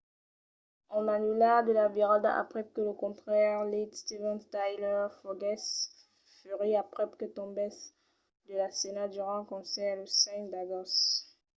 [0.95, 5.73] an anullat la virada aprèp que lo cantaire lead steven tyler foguèsse
[6.39, 7.87] ferit aprèp que tombèsse
[8.47, 11.03] de la scèna durant un concèrt lo 5 d’agost